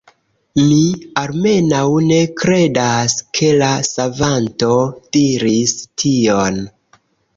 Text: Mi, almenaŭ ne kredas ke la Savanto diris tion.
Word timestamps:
Mi, 0.59 0.77
almenaŭ 1.23 1.81
ne 2.07 2.17
kredas 2.41 3.17
ke 3.41 3.51
la 3.61 3.69
Savanto 3.91 4.73
diris 5.19 5.77
tion. 5.83 6.59